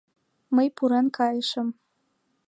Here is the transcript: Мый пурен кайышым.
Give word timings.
Мый 0.55 0.67
пурен 0.75 1.07
кайышым. 1.17 1.67